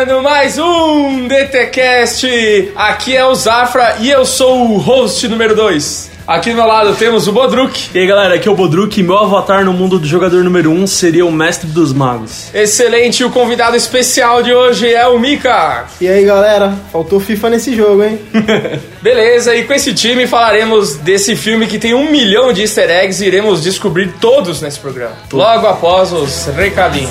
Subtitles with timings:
[0.00, 2.72] começando mais um DTCast.
[2.74, 6.10] Aqui é o Zafra e eu sou o host número 2.
[6.26, 7.90] Aqui do meu lado temos o Bodruk.
[7.94, 10.70] E aí galera, aqui é o Bodruk e meu avatar no mundo do jogador número
[10.70, 12.48] 1 um seria o Mestre dos Magos.
[12.54, 15.86] Excelente, o convidado especial de hoje é o Mika.
[16.00, 18.18] E aí galera, faltou FIFA nesse jogo, hein?
[19.02, 23.22] Beleza, e com esse time falaremos desse filme que tem um milhão de easter eggs
[23.22, 25.16] e iremos descobrir todos nesse programa.
[25.30, 27.10] Logo após os recadinhos.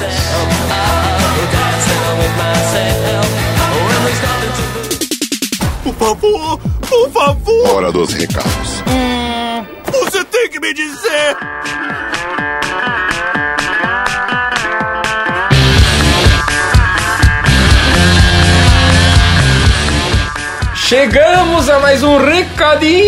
[6.19, 8.83] Favor, por favor, Hora dos recados.
[9.91, 11.37] você tem que me dizer.
[20.99, 22.99] Chegamos a mais um recadinhos.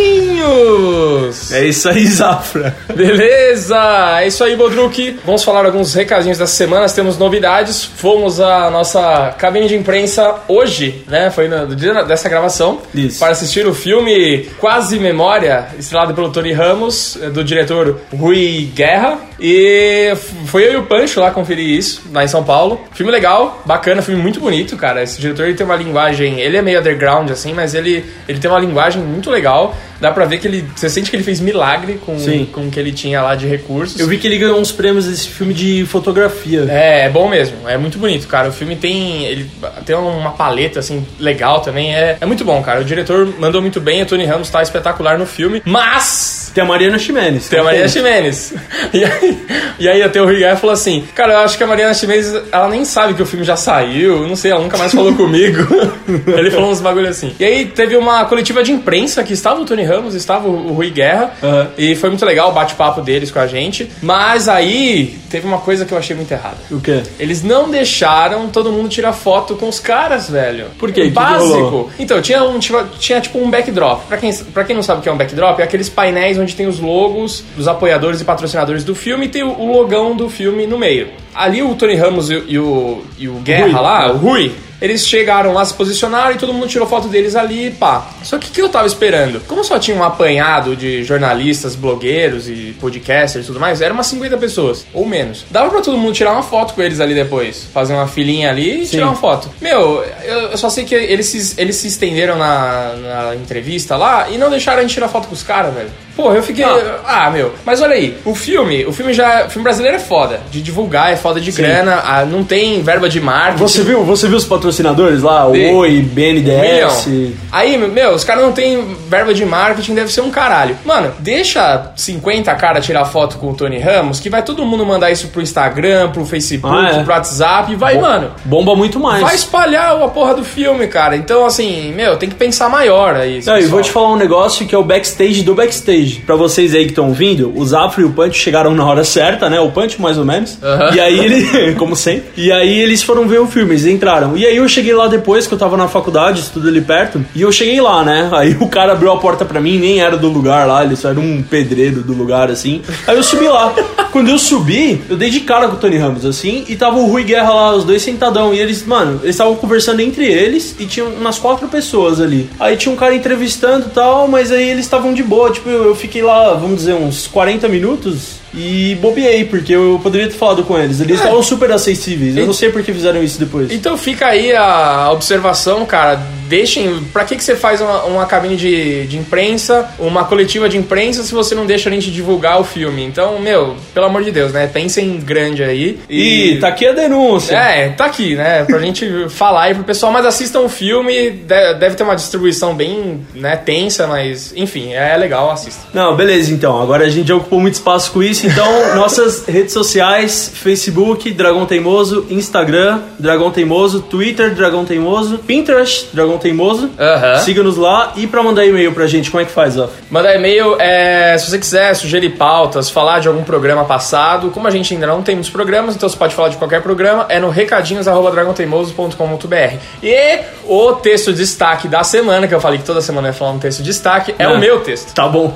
[1.52, 2.74] É isso aí, Zafra.
[2.96, 3.76] Beleza,
[4.22, 5.20] é isso aí, Bodruk.
[5.26, 7.84] Vamos falar alguns recadinhos dessa semana, temos novidades.
[7.84, 11.30] Fomos à nossa cabine de imprensa hoje, né?
[11.32, 12.80] Foi no dia dessa gravação.
[12.96, 13.20] Isso.
[13.20, 19.20] Para assistir o filme Quase Memória, estrelado pelo Tony Ramos, eh, do diretor Rui Guerra.
[19.38, 20.14] E
[20.46, 22.80] foi eu e o Pancho lá conferir isso, lá em São Paulo.
[22.94, 25.02] Filme legal, bacana, filme muito bonito, cara.
[25.02, 28.50] Esse diretor ele tem uma linguagem, ele é meio underground assim, mas ele, ele tem
[28.50, 29.76] uma linguagem muito legal.
[30.00, 30.66] Dá pra ver que ele.
[30.76, 32.48] Você sente que ele fez milagre com, Sim.
[32.52, 34.00] com o que ele tinha lá de recursos.
[34.00, 36.66] Eu vi que ele ganhou uns prêmios desse filme de fotografia.
[36.70, 38.50] É, é bom mesmo, é muito bonito, cara.
[38.50, 39.26] O filme tem.
[39.26, 39.50] Ele
[39.86, 41.94] tem uma paleta, assim, legal também.
[41.96, 42.82] É, é muito bom, cara.
[42.82, 46.41] O diretor mandou muito bem, o Tony Ramos tá espetacular no filme, mas.
[46.54, 47.48] Tem a Mariana Ximenes.
[47.50, 48.54] Tem a Mariana Ximenes.
[48.94, 49.46] E aí,
[49.80, 52.68] e aí até o Riguer falou assim: Cara, eu acho que a Mariana Ximenes, ela
[52.68, 55.66] nem sabe que o filme já saiu, não sei, ela nunca mais falou comigo.
[56.28, 57.34] Ele falou uns bagulho assim.
[57.40, 60.74] E aí teve uma coletiva de imprensa que estava o Tony Ramos, estava o o
[60.74, 61.70] Rui Guerra, Aham.
[61.78, 63.90] e foi muito legal o bate-papo deles com a gente.
[64.02, 66.58] Mas aí teve uma coisa que eu achei muito errada.
[66.70, 67.02] O quê?
[67.20, 70.66] Eles não deixaram todo mundo tirar foto com os caras, velho.
[70.78, 71.02] Por quê?
[71.04, 71.54] Que que Básico.
[71.54, 71.90] rolou?
[71.98, 74.06] então, tinha, um, tinha, tinha tipo um backdrop.
[74.08, 76.56] Pra quem, pra quem não sabe o que é um backdrop, é aqueles painéis onde
[76.56, 80.68] tem os logos dos apoiadores e patrocinadores do filme e tem o, logão do filme
[80.68, 81.10] no meio.
[81.34, 83.74] Ali o Tony Ramos e, o- e o, e o Guerra Rui.
[83.82, 87.70] lá, o Rui, eles chegaram lá, se posicionaram e todo mundo tirou foto deles ali,
[87.72, 88.08] pá.
[88.24, 89.40] Só que o que eu tava esperando?
[89.48, 94.08] Como só tinha um apanhado de jornalistas, blogueiros e podcasters e tudo mais, era umas
[94.08, 95.46] 50 pessoas, ou menos.
[95.52, 97.68] Dava pra todo mundo tirar uma foto com eles ali depois.
[97.72, 99.50] Fazer uma filinha ali e tirar uma foto.
[99.62, 104.30] Meu, eu, eu só sei que eles se, eles se estenderam na, na entrevista lá
[104.32, 105.90] e não deixaram a gente tirar foto com os caras, velho.
[106.16, 106.66] Porra, eu fiquei.
[107.06, 107.30] Ah.
[107.32, 107.54] meu.
[107.66, 109.46] Mas olha aí, o filme, o filme já.
[109.46, 110.42] O filme brasileiro é foda.
[110.52, 113.60] De divulgar, é foda de grana, ah, não tem verba de marketing.
[113.62, 115.48] Você viu, você viu os patrocinadores lá?
[115.48, 115.68] O Vi.
[115.68, 117.06] Oi, BNDES.
[117.08, 117.32] Milhão.
[117.52, 120.78] Aí, meu, os caras não tem verba de marketing, deve ser um caralho.
[120.86, 125.12] Mano, deixa 50 cara tirar foto com o Tony Ramos, que vai todo mundo mandar
[125.12, 127.04] isso pro Instagram, pro Facebook, Ah, é?
[127.04, 128.32] pro WhatsApp, e vai, mano.
[128.46, 129.22] Bomba muito mais.
[129.22, 131.16] Vai espalhar a porra do filme, cara.
[131.16, 133.42] Então, assim, meu, tem que pensar maior aí.
[133.46, 136.22] Não, e vou te falar um negócio que é o backstage do backstage.
[136.26, 139.50] Pra vocês aí que estão ouvindo, o Zafra e o Punch chegaram na hora certa,
[139.50, 139.60] né?
[139.60, 140.58] O Punch mais ou menos.
[140.64, 140.96] Aham.
[140.96, 142.30] E aí ele, como sempre.
[142.38, 144.36] E aí eles foram ver o filme, eles entraram.
[144.38, 147.24] E aí eu cheguei lá depois, que eu tava na faculdade, estudo ali perto.
[147.36, 148.30] E eu cheguei lá, né?
[148.34, 151.10] Aí o cara abriu a porta pra mim, nem era do lugar lá, ele só
[151.10, 152.82] era um pedreiro do lugar, assim.
[153.08, 153.74] Aí eu subi lá.
[154.12, 157.06] Quando eu subi, eu dei de cara com o Tony Ramos, assim, e tava o
[157.06, 158.54] Rui Guerra lá, os dois sentadão.
[158.54, 162.50] E eles, mano, eles estavam conversando entre eles e tinham umas quatro pessoas ali.
[162.60, 165.52] Aí tinha um cara entrevistando e tal, mas aí eles estavam de boa.
[165.52, 170.28] Tipo, eu eu fiquei lá, vamos dizer, uns 40 minutos e bobeei, porque eu poderia
[170.28, 171.00] ter falado com eles.
[171.00, 172.36] Eles estavam super acessíveis.
[172.36, 173.72] Eu não sei por que fizeram isso depois.
[173.72, 176.22] Então fica aí a observação, cara.
[176.52, 177.02] Deixem.
[177.14, 181.24] Pra que, que você faz uma, uma cabine de, de imprensa, uma coletiva de imprensa,
[181.24, 183.06] se você não deixa a gente divulgar o filme?
[183.06, 184.68] Então, meu, pelo amor de Deus, né?
[184.68, 185.98] Pensem grande aí.
[186.10, 187.56] E tá aqui a denúncia.
[187.56, 188.66] É, tá aqui, né?
[188.66, 192.76] Pra gente falar aí pro pessoal, mas assistam o filme, de- deve ter uma distribuição
[192.76, 195.84] bem, né, tensa, mas enfim, é legal, assista.
[195.94, 196.82] Não, beleza então.
[196.82, 198.46] Agora a gente já ocupou muito espaço com isso.
[198.46, 206.41] Então, nossas redes sociais: Facebook, Dragão Teimoso, Instagram, Dragão Teimoso, Twitter, Dragão Teimoso, Pinterest, Dragão
[206.42, 206.90] Teimoso.
[207.00, 207.38] Aham.
[207.40, 209.90] Siga-nos lá e pra mandar e-mail pra gente, como é que faz, ó?
[210.10, 214.72] Mandar e-mail, é, se você quiser sugerir pautas, falar de algum programa passado, como a
[214.72, 217.50] gente ainda não tem muitos programas, então você pode falar de qualquer programa, é no
[217.50, 219.76] recadinhos.dragonteimoso.com.br.
[220.04, 223.52] E o texto de destaque da semana, que eu falei que toda semana ia falar
[223.52, 224.52] um texto de destaque, é Ah.
[224.52, 225.14] o meu texto.
[225.14, 225.56] Tá bom.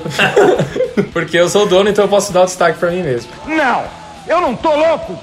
[1.12, 3.30] Porque eu sou o dono, então eu posso dar o destaque pra mim mesmo.
[3.46, 3.82] Não,
[4.28, 5.18] eu não tô louco!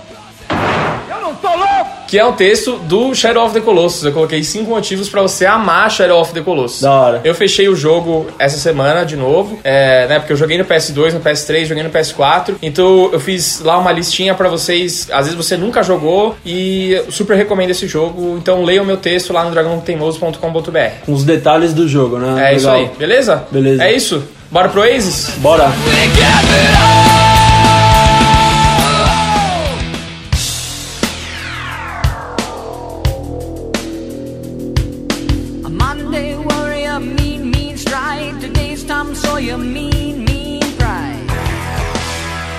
[1.10, 2.03] Eu não tô louco!
[2.14, 4.04] Que é o texto do Shadow of the Colossus.
[4.04, 6.82] Eu coloquei cinco motivos pra você amar Shadow of the Colossus.
[6.82, 7.22] Da hora.
[7.24, 10.20] Eu fechei o jogo essa semana de novo, é, né?
[10.20, 12.54] Porque eu joguei no PS2, no PS3, joguei no PS4.
[12.62, 15.08] Então eu fiz lá uma listinha pra vocês.
[15.12, 18.38] Às vezes você nunca jogou e eu super recomendo esse jogo.
[18.38, 21.06] Então leia o meu texto lá no dragãoteimoso.com.br.
[21.08, 22.52] Com os detalhes do jogo, né?
[22.52, 22.92] É isso Legal.
[22.92, 23.44] aí, beleza?
[23.50, 23.84] Beleza.
[23.84, 24.24] É isso.
[24.52, 25.32] Bora pro Oasis?
[25.38, 25.66] Bora.
[25.66, 27.03] A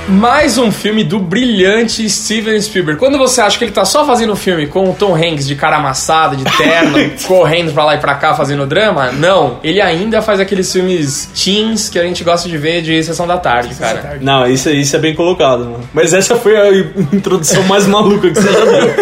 [0.07, 2.99] Mais um filme do brilhante Steven Spielberg.
[3.01, 5.77] Quando você acha que ele tá só fazendo filme com o Tom Hanks de cara
[5.77, 9.59] amassada, de terno, correndo pra lá e pra cá fazendo drama, não.
[9.65, 13.39] Ele ainda faz aqueles filmes teens que a gente gosta de ver de Sessão da
[13.39, 14.19] Tarde, cara.
[14.21, 15.89] Não, isso, é- isso é bem colocado, mano.
[15.95, 16.71] Mas essa foi a
[17.13, 18.95] introdução mais maluca que você já deu.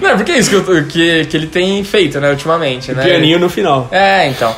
[0.02, 3.04] Não, porque é isso que, eu- que, que ele tem feito, né, ultimamente, né?
[3.04, 3.88] Pianinho no final.
[3.92, 4.54] É, então.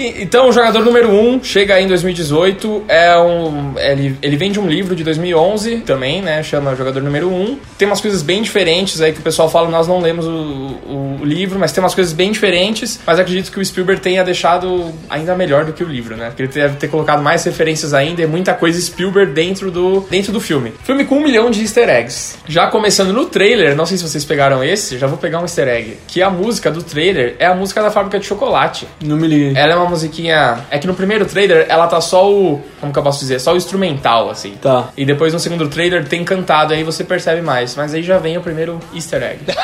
[0.00, 2.84] E- então, o jogador número 1 um, chega aí em 2018.
[2.88, 6.42] É um, ele, ele vem de um livro de 2011 também, né?
[6.42, 7.34] Chama Jogador Número 1.
[7.34, 7.58] Um.
[7.76, 11.18] Tem umas coisas bem diferentes aí que o pessoal fala, nós não lemos o, o,
[11.20, 12.98] o livro, mas tem umas coisas bem diferentes.
[13.06, 16.26] Mas acredito que o Spielberg tenha deixado ainda melhor do que o livro, né?
[16.28, 20.32] Porque ele deve ter colocado mais referências ainda e muita coisa Spielberg dentro do, dentro
[20.32, 20.72] do filme.
[20.84, 22.36] Filme com um milhão de easter eggs.
[22.46, 25.68] Já começando no trailer, não sei se vocês pegaram esse, já vou pegar um easter
[25.68, 25.96] egg.
[26.06, 28.86] Que a música do trailer é a música da fábrica de chocolate.
[29.04, 29.52] Não me liguei.
[29.56, 30.64] Ela é uma musiquinha.
[30.70, 32.60] É que no primeiro trailer ela tá só o.
[32.80, 33.40] Como que eu posso dizer?
[33.40, 34.54] Só o instrumental, assim.
[34.60, 34.88] Tá.
[34.96, 37.74] E depois no segundo trailer tem cantado, aí você percebe mais.
[37.76, 39.40] Mas aí já vem o primeiro easter egg.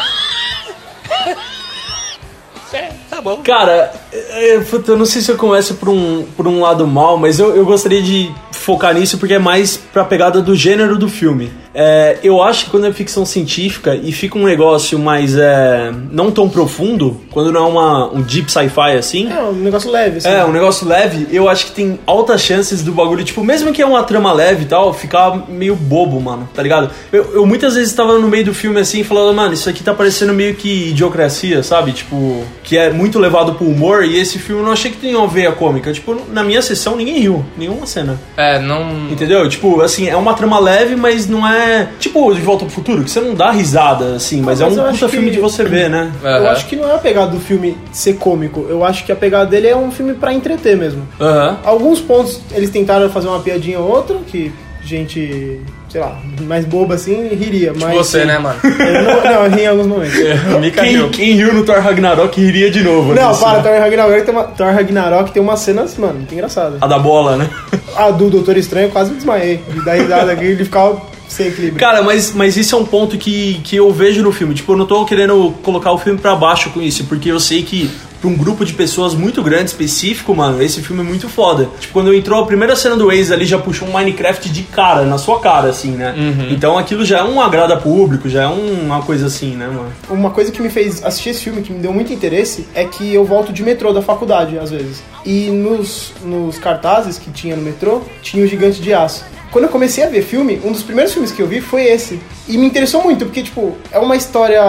[3.44, 7.17] Cara, é, puta, eu não sei se eu começo por um, por um lado mal,
[7.17, 11.08] mas eu, eu gostaria de focar nisso porque é mais pra pegada do gênero do
[11.08, 11.52] filme.
[11.78, 15.37] É, eu acho que quando é ficção científica e fica um negócio mais.
[15.37, 19.31] É, não tão profundo, quando não é uma, um deep sci-fi assim.
[19.31, 20.28] É um negócio leve, assim.
[20.28, 23.82] É, um negócio leve, eu acho que tem altas chances do bagulho, tipo, mesmo que
[23.82, 26.90] é uma trama leve e tal, ficar meio bobo, mano, tá ligado?
[27.12, 29.93] Eu, eu muitas vezes tava no meio do filme assim, falando, mano, isso aqui tá
[29.93, 31.93] parecendo meio que idiocracia, sabe?
[31.93, 35.19] Tipo, que é muito levado pro humor, e esse filme eu não achei que tinha
[35.19, 35.93] uma veia cômica.
[35.93, 38.19] Tipo, na minha sessão ninguém riu, nenhuma cena.
[38.34, 39.11] É, não.
[39.11, 39.46] Entendeu?
[39.49, 41.65] Tipo, assim, é uma trama leve, mas não é.
[41.98, 44.84] Tipo, De Volta pro Futuro, que você não dá risada, assim, mas, Mas é eu
[44.84, 46.12] um puta que- filme de você ver, né?
[46.22, 46.48] Eu Aham.
[46.50, 48.66] acho que não é a pegada do filme ser cômico.
[48.68, 51.02] Eu acho que a pegada dele é um filme pra entreter mesmo.
[51.20, 51.58] Aham.
[51.64, 54.52] Alguns pontos eles tentaram fazer uma piadinha ou outra, que
[54.84, 57.72] gente, sei lá, mais boba assim, riria.
[57.76, 58.58] Mas, Você, né, mano?
[58.62, 60.14] Eu não, não, eu ri em alguns momentos.
[60.60, 61.10] Mika Quem, riu.
[61.10, 63.12] quem riu no Thor Ragnarok riria de novo.
[63.12, 63.62] Não, nisso, para, né?
[63.68, 66.80] Thor Ragnarok tem uma, Thor Ragnarok tem umas cenas, mano, muito engraçadas.
[66.80, 67.50] A da bola, né?
[67.96, 69.60] A do Doutor Estranho eu quase me desmaiei.
[69.72, 71.78] De dar risada aqui, ele ficava sem equilíbrio.
[71.81, 74.55] Cara, mas, mas isso é um ponto que, que eu vejo no filme.
[74.55, 77.62] Tipo, eu não tô querendo colocar o filme pra baixo com isso, porque eu sei
[77.62, 77.90] que
[78.20, 81.69] pra um grupo de pessoas muito grande, específico, mano, esse filme é muito foda.
[81.78, 85.05] Tipo, quando entrou a primeira cena do Waze ali, já puxou um Minecraft de cara,
[85.05, 86.14] na sua cara, assim, né?
[86.50, 89.67] Então aquilo já é um agrado a público, já é um- uma coisa assim, né,
[89.67, 89.93] mano?
[90.08, 93.12] Uma coisa que me fez assistir esse filme, que me deu muito interesse, é que
[93.12, 95.02] eu volto de metrô da faculdade, às vezes.
[95.25, 99.25] E nos, nos cartazes que tinha no metrô, tinha o Gigante de Aço.
[99.50, 102.20] Quando eu comecei a ver filme, um dos primeiros filmes que eu vi foi esse.
[102.48, 104.61] E me interessou muito, porque, tipo, é uma história.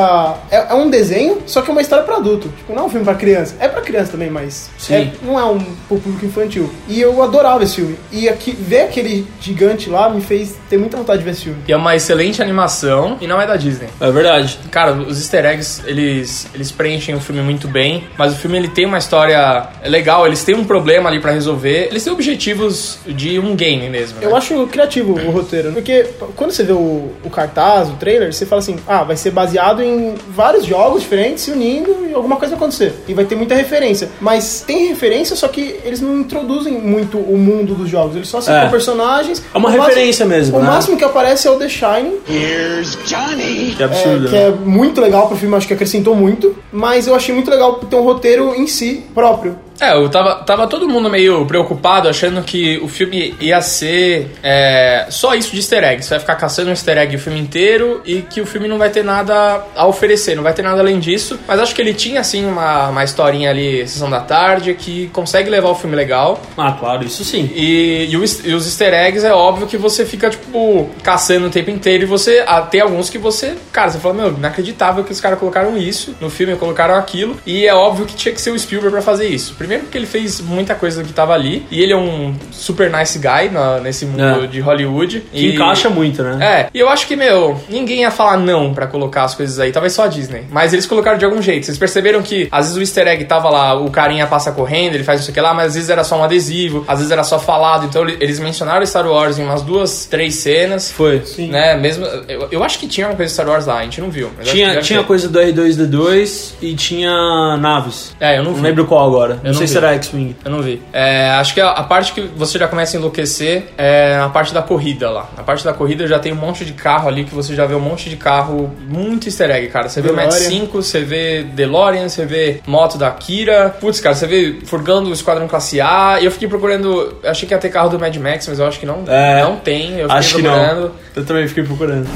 [0.49, 2.49] É, é um desenho, só que é uma história pra adulto.
[2.49, 3.55] Tipo, não é um filme pra criança.
[3.59, 4.69] É pra criança também, mas.
[4.77, 4.93] Sim.
[4.95, 6.69] é- não é um pro público infantil.
[6.87, 7.97] E eu adorava esse filme.
[8.11, 11.59] E aqui, ver aquele gigante lá me fez ter muita vontade de ver esse filme.
[11.67, 13.87] E é uma excelente animação e não é da Disney.
[13.99, 14.57] É verdade.
[14.71, 18.67] Cara, os easter eggs, eles, eles preenchem o filme muito bem, mas o filme ele
[18.69, 23.39] tem uma história legal, eles têm um problema ali pra resolver, eles têm objetivos de
[23.39, 24.19] um game mesmo.
[24.19, 24.25] né?
[24.25, 26.05] Eu acho criativo o roteiro, porque
[26.35, 29.81] quando você vê o, o cartaz, o trailer, você fala assim, ah, vai ser baseado
[29.81, 32.93] em vários jogos diferentes se unindo e alguma coisa vai acontecer.
[33.07, 34.09] E vai ter muita referência.
[34.21, 38.15] Mas tem referência, só que eles não introduzem muito o mundo dos jogos.
[38.15, 38.69] Eles só citam É.
[38.69, 39.43] personagens.
[39.53, 40.67] É uma O máximo- referência mesmo, O né?
[40.67, 43.73] máximo que aparece é o The Shining, Here's Johnny.
[43.75, 44.25] Que é, absurdo.
[44.29, 44.47] que né?
[44.47, 46.55] é muito legal pro filme, acho que acrescentou muito.
[46.71, 49.55] Mas eu achei muito legal ter um roteiro em si próprio.
[49.79, 55.05] É, eu tava, tava todo mundo meio preocupado, achando que o filme ia ser é,
[55.09, 56.01] só isso de easter egg.
[56.03, 58.77] Você vai ficar caçando um easter egg o filme inteiro e que o filme não
[58.77, 61.39] vai ter nada a oferecer, não vai ter nada além disso.
[61.47, 65.49] Mas acho que ele tinha, assim, uma, uma historinha ali, Sessão da Tarde, que consegue
[65.49, 66.41] levar o filme legal.
[66.57, 67.51] Ah, claro, isso sim.
[67.53, 71.49] E, e, o e os easter eggs é óbvio que você fica, tipo, caçando o
[71.51, 72.43] tempo inteiro e você.
[72.47, 73.55] ah, Tem alguns que você.
[73.71, 77.37] Cara, você fala, meu, inacreditável que os caras colocaram isso no filme, colocaram aquilo.
[77.45, 79.53] E é óbvio que tinha que ser o Spielberg pra fazer isso.
[79.67, 81.65] Primeiro porque ele fez muita coisa que tava ali.
[81.69, 84.47] E ele é um super nice guy na- nesse mundo É.
[84.47, 85.23] de Hollywood.
[85.31, 85.53] Que e...
[85.55, 86.37] encaixa muito, né?
[86.45, 89.71] É, e eu acho que, meu, ninguém ia falar não pra colocar as coisas aí,
[89.73, 90.45] talvez só a Disney.
[90.49, 91.65] Mas eles colocaram de algum jeito.
[91.65, 95.03] Vocês perceberam que às vezes o easter egg tava lá, o carinha passa correndo, ele
[95.03, 97.11] faz não sei o que lá, mas às vezes era só um adesivo, às vezes
[97.11, 97.85] era só falado.
[97.85, 100.91] Então ele- eles mencionaram Star Wars em umas duas, três cenas.
[100.91, 101.21] Foi.
[101.37, 102.05] Né, mesmo.
[102.27, 104.29] Eu, eu acho que tinha uma coisa de Star Wars lá, a gente não viu.
[104.43, 108.15] Tinha, tinha coisa do R2D2 e tinha naves.
[108.19, 108.63] É, eu não Não vi.
[108.63, 109.39] lembro qual agora.
[109.43, 109.71] Não, não sei vi.
[109.71, 110.35] se era X-Wing.
[110.45, 110.81] Eu não vi.
[110.93, 114.53] É, acho que a, a parte que você já começa a enlouquecer é a parte
[114.53, 115.29] da corrida lá.
[115.37, 117.75] Na parte da corrida já tem um monte de carro ali que você já vê
[117.75, 119.89] um monte de carro muito easter egg, cara.
[119.89, 120.49] Você vê o Mad DeLorean.
[120.49, 123.69] 5, você vê DeLorean, você vê moto da Kira.
[123.79, 126.17] Putz, cara, você vê furgão do Esquadrão Classe A.
[126.21, 127.15] E eu fiquei procurando.
[127.23, 129.41] Achei que ia ter carro do Mad Max, mas eu acho que não, É.
[129.43, 129.91] não tem.
[129.99, 130.79] Eu fiquei Acho que procurando.
[130.81, 130.91] não.
[131.15, 132.07] Eu também fiquei procurando.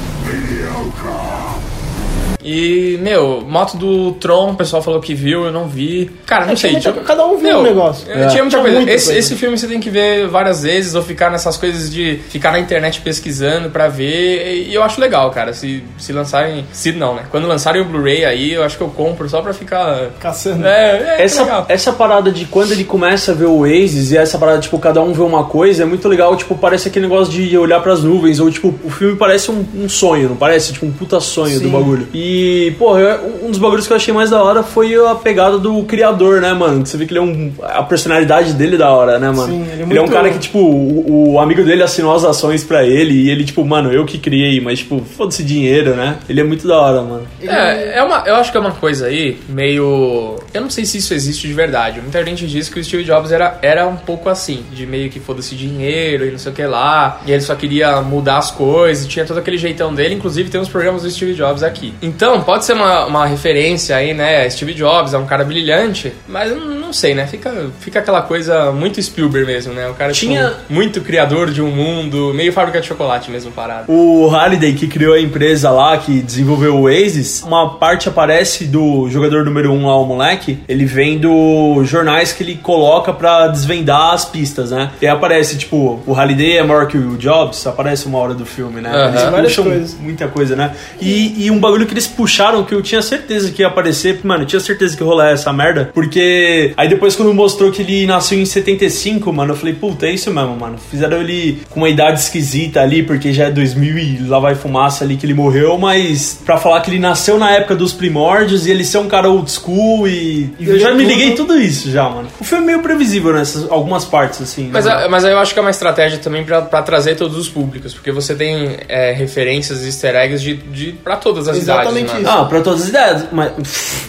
[2.44, 6.10] E, meu, moto do Tron, o pessoal falou que viu, eu não vi.
[6.26, 6.70] Cara, não É, sei.
[6.70, 8.10] tinha muita- tipo, cada um viu meu, um negócio.
[8.10, 8.76] é, Tinha muita Tinha coisa.
[8.76, 9.18] muita Esse, coisa.
[9.20, 12.58] esse filme você tem que ver várias vezes ou ficar nessas coisas de ficar na
[12.58, 14.66] internet pesquisando pra ver.
[14.68, 15.52] E eu acho legal, cara.
[15.52, 16.64] Se, se lançarem.
[16.72, 17.22] Se não, né?
[17.30, 20.10] Quando lançarem o Blu-ray aí, eu acho que eu compro só pra ficar.
[20.20, 20.66] Caçando.
[20.66, 21.66] É, é Essa, legal.
[21.68, 25.00] essa parada de quando ele começa a ver o Oasis e essa parada, tipo, cada
[25.00, 28.40] um vê uma coisa, é muito legal, tipo, parece aquele negócio de olhar pras nuvens,
[28.40, 30.72] ou tipo, o filme parece um, um sonho, não parece?
[30.72, 31.70] Tipo, um puta sonho do Sim.
[31.72, 32.08] bagulho.
[32.12, 32.31] E,
[32.78, 35.82] porra, eu- um dos bagulhos que eu achei mais da hora foi a pegada do
[35.84, 36.82] criador, né, mano?
[36.82, 37.52] Que Você vê que ele é um.
[37.62, 39.52] A personalidade dele é da hora, né, mano?
[39.52, 42.62] Sim, ele é um muito- cara que, tipo, o, o amigo dele assinou as ações
[42.64, 46.16] pra ele e ele, tipo, mano, eu que criei, mas, tipo, foda-se dinheiro, né?
[46.28, 47.22] Ele é muito da hora, mano.
[47.42, 50.36] É, é uma, eu acho que é uma coisa aí meio.
[50.52, 52.00] Eu não sei se isso existe de verdade.
[52.00, 55.20] Muita gente diz que o Steve Jobs era, era um pouco assim, de meio que
[55.20, 57.20] foda-se dinheiro e não sei o que lá.
[57.26, 60.14] E ele só queria mudar as coisas, tinha todo aquele jeitão dele.
[60.14, 61.94] Inclusive tem uns programas do Steve Jobs aqui.
[62.02, 64.48] Então, pode ser uma, uma referência aí, né?
[64.50, 67.26] Steve Jobs é um cara brilhante, mas eu não sei, né?
[67.26, 69.88] Fica, fica aquela coisa muito Spielberg mesmo, né?
[69.88, 73.90] O cara tipo, Tinha- muito criador de um mundo, meio fábrica de chocolate mesmo parado.
[73.90, 79.08] O Halliday, que criou a empresa lá, que desenvolveu o Oasis, uma parte aparece do
[79.08, 83.48] jogador número 1 um lá, o moleque, ele vem do jornais que ele coloca pra
[83.48, 84.90] desvendar as pistas, né?
[85.00, 88.44] E aí aparece, tipo, o Halliday é maior que o Jobs, aparece uma hora do
[88.44, 88.90] filme, né?
[88.90, 89.08] Aham.
[89.08, 89.96] Eles Várias puxam coisas.
[90.00, 90.72] muita coisa, né?
[91.00, 94.42] E, e um bagulho que eles puxaram que eu tinha certeza que ia aparecer, mano,
[94.42, 98.06] eu tinha certeza que ia rolar essa merda, porque aí depois quando mostrou que ele
[98.06, 100.76] nasceu em 75, mano, eu falei, puta, é isso mesmo, mano.
[100.90, 105.04] Fizeram ele com uma idade esquisita ali, porque já é 2000 e lá vai fumaça
[105.04, 108.70] ali que ele morreu, mas pra falar que ele nasceu na época dos primórdios e
[108.70, 110.12] ele ser um cara old school e,
[110.58, 111.08] e eu já me tudo.
[111.08, 112.28] liguei tudo isso já, mano.
[112.40, 114.68] O filme é meio previsível nessas algumas partes, assim.
[114.72, 114.92] Mas, né?
[114.92, 117.48] a- mas aí eu acho que é uma estratégia também pra, pra trazer todos os
[117.48, 122.04] públicos, porque você tem é, referências e easter eggs de, de, pra todas as Exatamente
[122.06, 122.22] idades.
[122.24, 122.30] né?
[122.30, 122.38] isso.
[122.40, 123.52] Ah, pra todas as idades, mas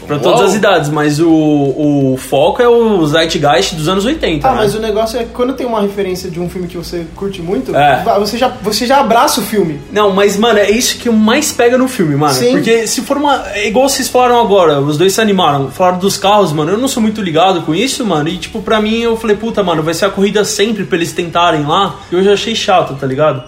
[0.07, 0.49] pra todas Uou.
[0.49, 4.57] as idades, mas o, o foco é o Zeitgeist dos anos 80, Ah, né?
[4.57, 7.41] mas o negócio é que quando tem uma referência de um filme que você curte
[7.41, 8.03] muito, É.
[8.19, 9.79] você, já, você já abraça o filme.
[9.91, 12.33] Não, mas, mano, é isso que mais pega no filme, mano.
[12.33, 12.51] Sim.
[12.53, 13.43] Porque se for uma.
[13.53, 16.71] É igual vocês falaram agora, os dois se animaram, falaram dos carros, mano.
[16.71, 18.29] Eu não sou muito ligado com isso, mano.
[18.29, 21.13] E, tipo, pra mim, eu falei, puta, mano, vai ser a corrida sempre pra eles
[21.13, 21.99] tentarem lá.
[22.11, 23.43] E eu já achei chato, tá ligado?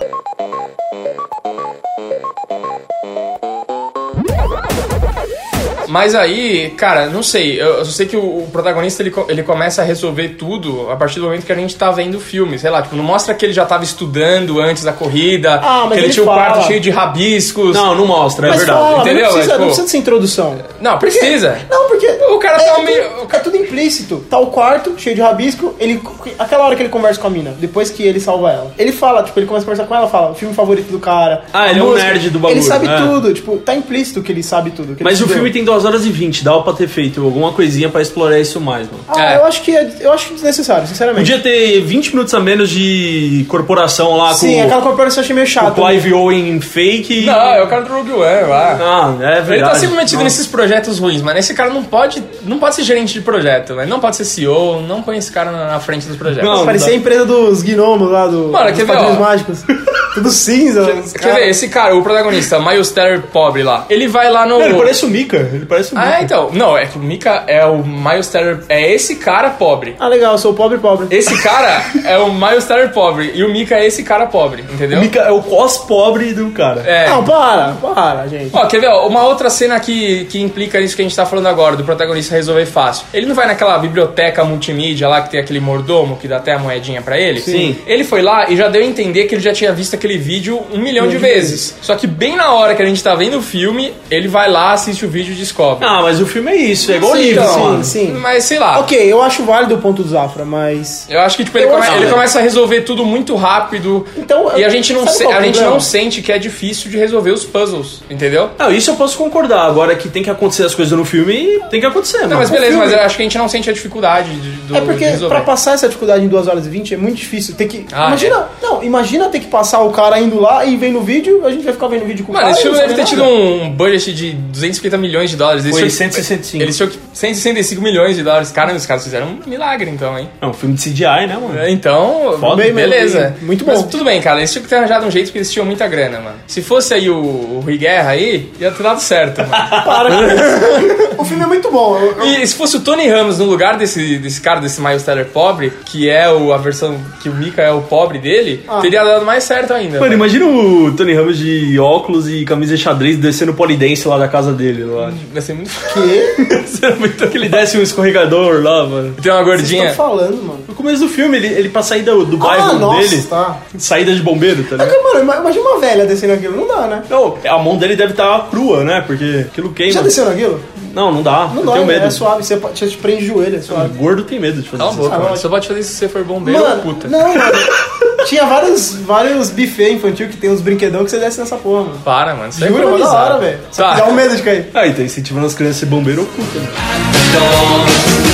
[5.96, 7.58] Mas aí, cara, não sei.
[7.62, 11.20] Eu, eu sei que o, o protagonista ele, ele começa a resolver tudo a partir
[11.22, 12.60] do momento que a gente tá vendo o filme.
[12.60, 15.94] Sei lá, tipo, não mostra que ele já tava estudando antes da corrida, Ah, mas
[15.94, 16.44] que ele, ele tinha um fala.
[16.52, 17.74] quarto cheio de rabiscos.
[17.78, 18.78] Não, não mostra, é Mas verdade.
[18.80, 19.24] fala, entendeu?
[19.26, 20.58] Não precisa, É, tipo- não precisa dessa introdução.
[20.82, 21.58] Não, precisa.
[21.72, 22.06] Não, porque.
[22.30, 24.26] O cara é, tá tudo- meio- É tudo implícito.
[24.30, 25.76] Tá o quarto, cheio de rabisco.
[25.80, 26.02] Ele,
[26.40, 28.72] aquela hora que ele conversa com a mina, depois que ele salva ela.
[28.78, 31.44] Ele fala, tipo, ele começa a conversar com ela, fala, o filme favorito do cara.
[31.54, 32.98] Ah, ele é um nerd do bagulho, Ele sabe é.
[32.98, 34.94] tudo, tipo, tá implícito que ele sabe tudo.
[34.94, 37.90] ele Mas o filme tem 2 horas e 20, dá pra ter feito alguma coisinha
[37.90, 39.04] pra explorar isso mais, mano.
[39.08, 39.38] Ah, É.
[39.38, 41.30] eu acho que é, eu acho desnecessário, sinceramente.
[41.32, 45.36] Podia ter 20 minutos a menos de corporação lá Sim, com aquela corporação eu achei
[45.36, 45.76] meio o chato.
[45.76, 47.26] Clive Owen fake.
[47.26, 48.78] Não, é o cara do Rogue One lá.
[48.82, 49.54] Ah, é verdade.
[49.54, 50.24] Ele tá sempre metido Nossa.
[50.24, 53.86] nesses projetos ruins, mas esse cara não pode, não pode ser gerente de projeto, né?
[53.86, 56.50] não pode ser CEO, não põe esse cara na, na frente dos projetos.
[56.50, 58.50] Não, Parecia a empresa dos gnomos lá do.
[58.52, 59.22] Mano, dos quer ver, padrinhos ó?
[59.22, 59.64] mágicos.
[60.16, 60.82] Tudo cinza.
[60.94, 61.38] os Quer caras.
[61.40, 64.58] ver, esse cara, o protagonista, Miles Teller pobre lá, ele vai lá no...
[64.60, 65.36] Não, ele parece o Mika.
[65.54, 66.10] Ele parece o Mika.
[66.10, 66.50] Ah, então.
[66.52, 68.64] Não, é que o Mika é o Miles Teller.
[68.70, 69.96] É esse cara pobre.
[70.00, 71.08] Ah, legal, eu sou pobre pobre.
[71.10, 73.32] Esse cara é o Miles Teller pobre.
[73.34, 75.00] E o Mika é esse cara pobre, entendeu?
[75.00, 76.82] O Mika é o cos-pobre do cara.
[76.86, 77.10] É.
[77.10, 78.52] Não, para, para, gente.
[78.54, 81.26] Ó, quer ver, ó, uma outra cena que, que implica isso que a gente tá
[81.26, 83.06] falando agora, do protagonista resolver fácil.
[83.14, 86.60] Ele não vai naquela biblioteca multimídia lá que tem aquele mordomo que dá até a
[86.60, 87.40] moedinha pra ele?
[87.40, 87.78] Sim.
[87.88, 90.62] Ele foi lá e já deu a entender que ele já tinha visto aquele vídeo
[90.72, 91.76] um milhão de de vezes.
[91.82, 94.74] Só que bem na hora que a gente tá vendo o filme, ele vai lá,
[94.74, 95.65] assiste o vídeo e descobre.
[95.82, 97.84] Ah, mas o filme é isso, é igual Sim, livro, então, mano.
[97.84, 98.12] sim.
[98.14, 98.80] Mas sei lá.
[98.80, 101.06] Ok, eu acho válido o ponto do Zafra, mas.
[101.10, 104.06] Eu acho que tipo, ele, Eu come- acho- ele começa a resolver tudo muito rápido.
[104.18, 105.74] Então, e a gente não, sabe se- qual é o a gente problema?
[105.76, 108.50] não sente que é difícil de resolver os puzzles, entendeu?
[108.58, 109.66] Não, isso eu posso concordar.
[109.66, 112.40] Agora que tem que acontecer as coisas no filme, tem que acontecer, Não, mano.
[112.40, 114.76] mas beleza, filme- mas eu acho que a gente não sente a dificuldade de, do,
[114.78, 115.36] É porque de resolver.
[115.36, 117.56] pra passar essa dificuldade em 2 horas e 20 é muito difícil.
[117.56, 117.86] Ter que.
[117.92, 118.48] Ah, imagina.
[118.62, 121.64] Não, imagina ter que passar o cara indo lá e vendo o vídeo, a gente
[121.64, 122.52] vai ficar vendo o vídeo com o Mano, cara.
[122.52, 123.64] esse e filme não deve ter sabe tido nada.
[123.66, 125.66] um budget de 250 milhões de dólares.
[125.66, 126.64] Eles Foi tinham- 165.
[126.64, 128.52] Eles tinham que- 165 milhões de dólares.
[128.52, 130.30] Caramba, os caras fizeram um milagre então, hein?
[130.42, 131.58] É um filme de CGI, né, mano?
[131.60, 133.34] É, Então, Foda, bem, beleza.
[133.40, 133.88] bem, muito Mas bom.
[133.88, 134.40] tudo bem, cara.
[134.40, 136.36] Eles tinham que ter arranjado um jeito porque eles tinham muita grana, mano.
[136.48, 139.52] Se fosse aí o, o Rui Guerra aí, ia ter dado certo, mano.
[139.86, 141.16] Para com isso.
[141.18, 141.98] O filme é muito bom.
[141.98, 145.04] Eu- eu- E se fosse o Tony Ramos no lugar desse, desse cara, desse Miles
[145.04, 148.80] Teller pobre, que é o, a versão que o Mika é o pobre dele, Ah.
[148.82, 150.00] teria dado mais certo ainda.
[150.00, 154.52] Mano, imagina o Tony Ramos de óculos e camisa xadrez descendo polidense lá da casa
[154.54, 154.84] dele.
[154.84, 155.12] Lá.
[155.36, 155.70] Vai ser muito
[156.86, 159.14] é muito Que ele desce um escorregador lá, mano.
[159.22, 159.90] Tem uma Vocês gordinha.
[159.92, 160.60] estão falando, mano.
[160.68, 163.58] No começo do filme, ele, ele pra sair do, do Ah, bairro nossa, dele, tá.
[163.78, 164.92] saída de bombeiro, tá É ligado?
[164.98, 166.56] que, mano, ima- imagina uma velha descendo aquilo.
[166.56, 167.04] Não dá, né?
[167.10, 169.04] Não, a mão dele deve estar crua, né?
[169.06, 169.92] Porque aquilo queima.
[169.94, 170.60] Já desceu naquilo?
[170.94, 171.48] Não, não dá.
[171.54, 171.94] Não eu dá, tenho né?
[171.96, 172.06] medo.
[172.06, 172.44] é suave.
[172.44, 173.98] Você, pode- você te prende o joelho, é O suave.
[173.98, 175.02] gordo tem medo de fazer Cala a isso.
[175.04, 175.38] boca, Ah, mano.
[175.38, 177.08] Só pode fazer isso se você for bombeiro Mano, ou puta.
[177.10, 177.42] não, mano.
[178.26, 182.00] Tinha vários, vários buffet infantil que tem uns brinquedão que você desce nessa porra, mano.
[182.04, 182.50] Para, mano.
[182.50, 183.60] Isso é Juro, mano, da hora, velho.
[183.72, 183.96] Só Tá.
[183.96, 184.68] dá um medo de cair.
[184.74, 186.60] Ah, então incentivando as crianças a ser bombeiro ou puta.
[186.60, 188.25] né?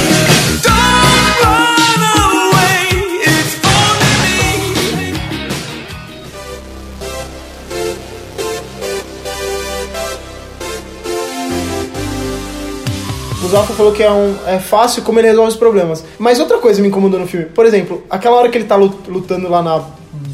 [13.52, 16.04] Zafra falou que é, um, é fácil como ele resolve os problemas.
[16.18, 17.46] Mas outra coisa me incomodou no filme.
[17.48, 19.82] Por exemplo, aquela hora que ele tá lut- lutando lá na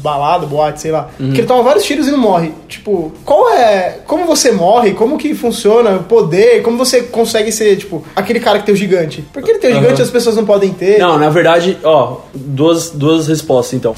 [0.02, 1.08] balada, boate, sei lá.
[1.18, 1.32] Uhum.
[1.32, 2.52] Que ele toma vários tiros e não morre.
[2.68, 3.98] Tipo, qual é...
[4.06, 4.92] Como você morre?
[4.92, 6.62] Como que funciona o poder?
[6.62, 9.24] Como você consegue ser, tipo, aquele cara que tem o gigante?
[9.32, 10.98] Porque ele tem o gigante e as pessoas não podem ter.
[10.98, 13.94] Não, na verdade, ó, duas, duas respostas então.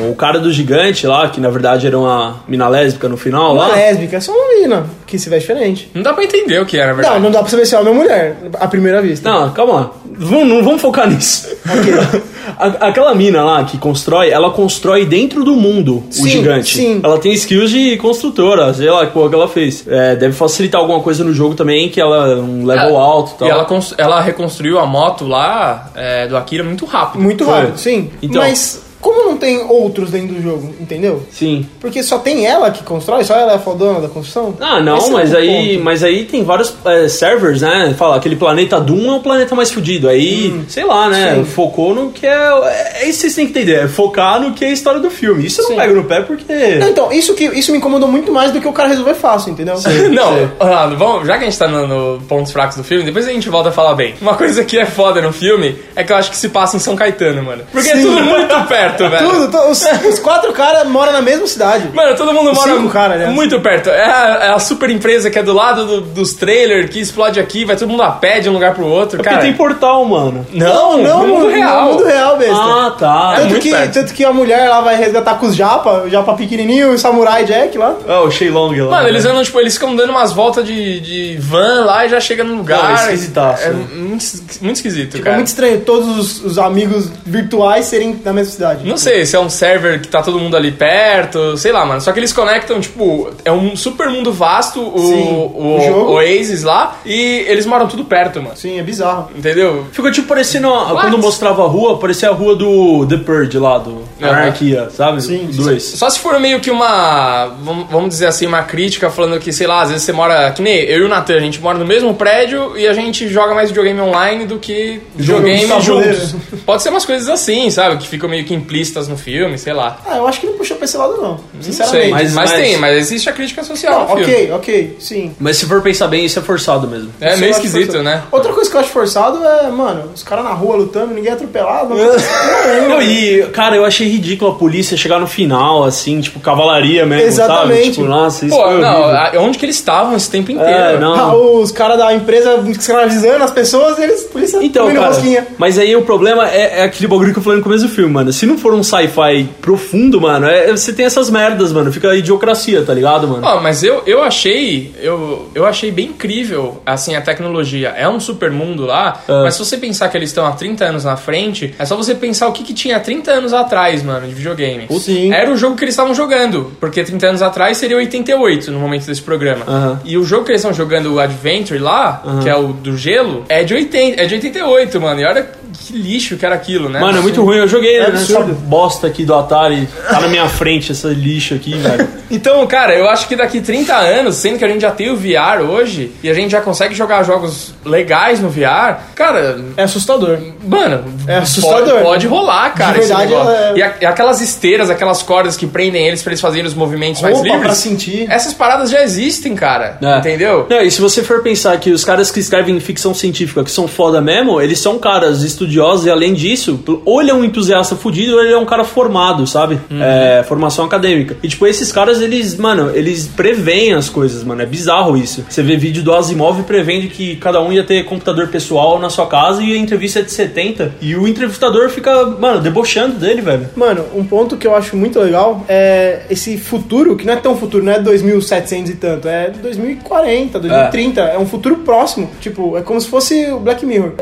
[0.00, 3.68] O cara do gigante lá, que na verdade era uma mina lésbica no final Uma
[3.68, 3.74] lá.
[3.74, 5.90] lésbica, é só uma menina que se veste diferente.
[5.94, 7.20] Não dá pra entender o que é, na Não, verdade.
[7.22, 9.30] não dá pra saber se é homem ou mulher, à primeira vista.
[9.30, 9.90] Não, calma lá.
[10.18, 11.46] Vamos, não vamos focar nisso.
[12.58, 16.74] A- aquela mina lá que constrói, ela constrói dentro do mundo o Sim, gigante.
[16.76, 17.00] sim.
[17.02, 19.84] Ela tem skills de construtora, sei lá que porra que ela fez.
[19.86, 23.38] É, deve facilitar alguma coisa no jogo também, que ela é um level alto e
[23.38, 23.48] tal.
[23.48, 23.66] E ela,
[23.98, 27.20] ela reconstruiu a moto lá é, do Akira muito rápido.
[27.20, 27.52] Muito Foi.
[27.54, 28.10] rápido, sim.
[28.22, 28.40] Então.
[28.40, 31.22] Mas como não tem outros dentro do jogo, entendeu?
[31.30, 31.66] Sim.
[31.80, 34.54] Porque só tem ela que constrói, só ela é a fodona da construção?
[34.60, 35.84] Ah, não, Esse é mas aí, ponto.
[35.84, 37.94] mas aí tem vários é, servers, né?
[37.96, 40.08] Fala, aquele planeta Doom é o planeta mais fudido.
[40.08, 41.34] Aí, sei lá, né?
[41.34, 41.44] Hum.
[41.44, 41.50] sim.
[41.50, 42.46] Focou no que é.
[42.66, 43.84] É é isso que vocês têm que entender.
[43.84, 45.46] É focar no que é a história do filme.
[45.46, 45.76] Isso eu não Sim.
[45.76, 46.76] pego no pé porque.
[46.78, 49.52] Não, então, isso, que, isso me incomodou muito mais do que o cara resolver fácil,
[49.52, 49.76] entendeu?
[50.10, 53.26] Não, Ronaldo, vamos, já que a gente tá no, no pontos fracos do filme, depois
[53.26, 54.14] a gente volta a falar bem.
[54.20, 56.80] Uma coisa que é foda no filme é que eu acho que se passa em
[56.80, 57.64] São Caetano, mano.
[57.70, 58.02] Porque é Sim.
[58.02, 59.28] tudo muito perto, velho.
[59.30, 61.90] Tudo, to- os, os quatro caras moram na mesma cidade.
[61.94, 63.26] Mano, todo mundo Os mora cinco cara, né?
[63.26, 63.90] muito perto.
[63.90, 67.38] É a, é a super empresa que é do lado do- dos trailers, que explode
[67.40, 69.16] aqui, vai todo mundo a pé de um lugar pro outro.
[69.16, 70.46] É porque Cara, tem portal, mano.
[70.52, 71.84] não, não, no mundo real.
[71.86, 72.54] No mundo real, besta.
[72.56, 73.32] Ah, tá.
[73.34, 73.92] É tanto, muito que, perto.
[73.94, 76.98] tanto que a mulher lá vai resgatar com os japa, o japa pequenininho e o
[76.98, 77.94] samurai Jack lá.
[78.08, 78.96] Ah, o Shenlong lá.
[78.96, 79.30] Mano, eles né?
[79.30, 82.54] andam, tipo, eles ficam dando umas voltas de, de van lá e já chega no
[82.56, 82.82] lugar.
[82.82, 84.24] Não, é esquisitaço, É muito,
[84.62, 85.36] muito esquisito, Fica cara.
[85.36, 88.75] muito estranho todos os, os amigos virtuais serem da mesma cidade.
[88.84, 92.00] Não sei se é um server que tá todo mundo ali perto, sei lá, mano.
[92.00, 95.22] Só que eles conectam, tipo, é um super mundo vasto, o, Sim,
[95.54, 96.12] o, o jogo.
[96.12, 98.56] Oasis lá, e eles moram tudo perto, mano.
[98.56, 99.30] Sim, é bizarro.
[99.36, 99.86] Entendeu?
[99.92, 100.72] Ficou tipo parecendo.
[100.72, 104.02] a- Quando mostrava a rua, parecia a rua do The Purge lá, do.
[104.20, 105.22] Anarquia, sabe?
[105.22, 105.82] Sim, Dois.
[105.82, 107.46] Só se for meio que uma,
[107.90, 110.76] vamos dizer assim, uma crítica falando que, sei lá, às vezes você mora, que nem
[110.78, 113.68] eu e o Natan, a gente mora no mesmo prédio e a gente joga mais
[113.70, 116.34] videogame online do que videogame juntos.
[116.64, 117.96] Pode ser umas coisas assim, sabe?
[117.98, 119.98] Que ficam meio que implícitas no filme, sei lá.
[120.06, 121.30] Ah, eu acho que não puxou pra esse lado, não.
[121.54, 122.02] Não Sinceramente.
[122.02, 124.22] sei, mas, Mas- mas- tem, mas existe a crítica social Não, no filme.
[124.24, 125.34] ok, ok, sim.
[125.38, 127.10] Mas se for pensar bem, isso é forçado mesmo.
[127.20, 128.04] É Isso meio esquisito, forçado.
[128.04, 128.22] né?
[128.32, 131.34] Outra coisa que eu acho forçado é, mano, os caras na rua lutando, ninguém é
[131.34, 131.94] atropelado.
[131.94, 137.26] Não, e, cara, eu achei ridículo a polícia chegar no final, assim, tipo, cavalaria mesmo,
[137.26, 137.78] Exatamente.
[137.84, 137.90] sabe?
[137.92, 139.42] Tipo, nossa, isso Pô, foi não, horrível.
[139.42, 140.70] onde que eles estavam esse tempo inteiro?
[140.72, 141.14] É, não.
[141.14, 145.46] Ah, os caras da empresa escravizando as pessoas e eles, polícia, Então, cara, rosquinha.
[145.58, 148.12] mas aí o problema é, é aquele bagulho que eu falei no começo do filme,
[148.12, 148.32] mano.
[148.32, 151.92] Se não não for um sci-fi profundo, mano, é, você tem essas merdas, mano.
[151.92, 153.46] Fica a idiocracia, tá ligado, mano?
[153.46, 157.90] Ó, mas eu, eu achei eu, eu achei bem incrível assim a tecnologia.
[157.96, 159.42] É um super mundo lá, Ah.
[159.44, 162.14] mas se você pensar que eles estão há 30 anos na frente, é só você
[162.14, 164.86] pensar o que, que tinha 30 anos atrás, mano, de videogame.
[164.98, 165.32] Sim.
[165.32, 169.06] Era o jogo que eles estavam jogando, porque 30 anos atrás seria 88 no momento
[169.06, 170.00] desse programa.
[170.04, 173.44] E o jogo que eles estão jogando, o Adventure lá, que é o do gelo,
[173.48, 175.20] é de 80, é de 88, mano.
[175.20, 175.46] E olha
[175.78, 177.00] que lixo que era aquilo, né?
[177.00, 177.58] Mano, é muito ruim.
[177.58, 178.54] Eu joguei É nessa absurdo.
[178.54, 179.88] bosta aqui do Atari.
[180.08, 182.08] Tá na minha frente essa lixo aqui, velho.
[182.28, 185.16] Então, cara, eu acho que daqui 30 anos, sendo que a gente já tem o
[185.16, 190.36] VR hoje e a gente já consegue jogar jogos legais no VR, cara, É assustador.
[190.66, 191.86] mano, É assustador.
[191.90, 192.94] Pode, pode rolar, cara.
[192.94, 196.40] De verdade, é- E, a- e aquelas esteiras, aquelas cordas que prendem eles pra eles
[196.40, 197.64] fazerem os movimentos mais Roupa livres.
[197.64, 198.26] pra sentir.
[198.28, 199.96] Essas paradas já existem, cara.
[200.02, 200.18] É.
[200.18, 200.66] Entendeu?
[200.68, 203.86] Não, e se você for pensar que os caras que escrevem ficção científica, que são
[203.86, 208.36] foda mesmo, eles são caras estudiosos e além disso, ou ele é um entusiasta fudido
[208.36, 209.78] ou ele é um cara formado, sabe?
[210.00, 211.36] É, formação acadêmica.
[211.42, 214.62] E tipo, esses caras, eles, mano, eles preveem as coisas, mano.
[214.62, 215.44] É bizarro isso.
[215.48, 219.26] Você vê vídeo do Asimov prevendo que cada um ia ter computador pessoal na sua
[219.26, 220.94] casa e a entrevista é de 70.
[221.00, 223.68] E o entrevistador fica, mano, debochando dele, velho.
[223.74, 227.56] Mano, um ponto que eu acho muito legal é esse futuro, que não é tão
[227.56, 232.30] futuro, não é 2700 e tanto, é 2040, 2030, é, um futuro próximo.
[232.40, 234.12] Tipo, é como se fosse o Black Mirror.